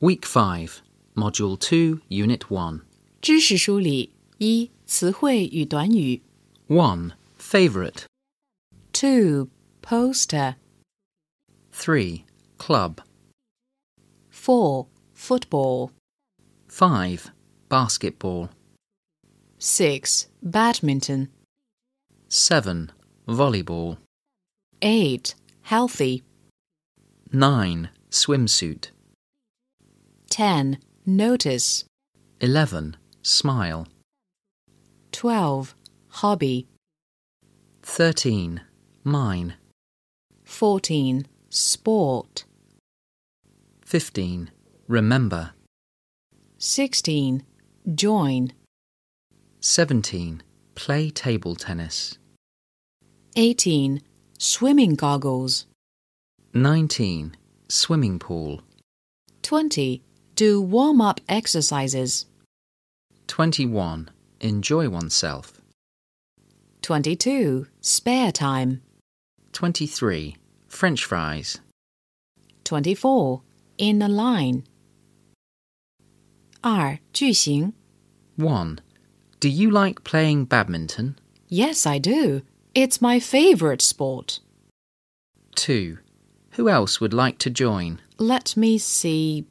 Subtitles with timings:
[0.00, 0.82] Week 5,
[1.14, 2.80] Module 2, Unit 1.
[3.20, 6.22] 知识梳理一词汇与短语
[6.68, 7.12] 1.
[7.38, 8.04] Favorite.
[8.92, 9.48] two
[9.82, 10.54] poster
[11.72, 12.24] Three,
[12.58, 12.98] club.
[14.30, 15.90] four football
[16.68, 17.30] Five,
[17.68, 18.48] basketball.
[19.58, 21.28] six badminton
[22.28, 22.90] Seven,
[23.26, 23.98] volleyball.
[24.80, 26.22] eight healthy
[27.30, 28.90] Nine, swimsuit.
[30.29, 30.79] ten.
[31.05, 31.85] Notice.
[32.39, 33.87] Eleven, smile.
[35.11, 35.73] twelve.
[36.09, 36.67] Hobby.
[37.81, 38.61] Thirteen,
[39.03, 39.55] mine.
[40.43, 41.25] fourteen.
[41.49, 42.43] Sport.
[43.85, 44.51] Fifteen,
[44.87, 45.51] remember.
[46.57, 47.43] sixteen.
[47.95, 48.51] Join.
[49.61, 50.43] Seventeen,
[50.75, 52.17] play table tennis.
[53.35, 54.01] eighteen.
[54.37, 55.65] Swimming goggles.
[56.53, 57.35] Nineteen,
[57.69, 58.61] swimming pool.
[59.41, 60.03] twenty
[60.37, 62.27] do warm up exercises.
[63.25, 64.11] 21.
[64.39, 65.59] Enjoy oneself.
[66.83, 67.65] 22.
[67.81, 68.83] Spare time.
[69.53, 70.35] 23.
[70.67, 71.59] French fries.
[72.65, 73.41] 24.
[73.79, 74.63] In a line.
[76.63, 76.99] R.
[77.13, 77.73] 句型
[78.35, 78.79] 1.
[79.39, 81.17] Do you like playing badminton?
[81.47, 82.43] Yes, I do.
[82.75, 84.39] It's my favorite sport.
[85.55, 85.97] 2.
[86.51, 88.01] Who else would like to join?
[88.19, 89.47] Let me see.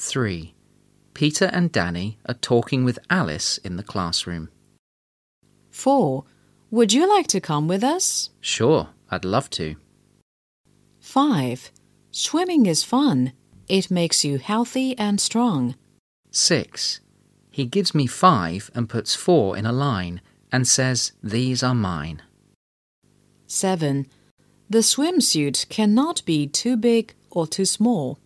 [0.00, 0.54] 3.
[1.12, 4.48] Peter and Danny are talking with Alice in the classroom.
[5.72, 6.24] 4.
[6.70, 8.30] Would you like to come with us?
[8.40, 9.76] Sure, I'd love to.
[11.00, 11.70] 5.
[12.10, 13.34] Swimming is fun.
[13.68, 15.74] It makes you healthy and strong.
[16.30, 17.00] 6.
[17.50, 22.22] He gives me 5 and puts 4 in a line and says, These are mine.
[23.46, 24.06] 7.
[24.70, 28.18] The swimsuit cannot be too big or too small.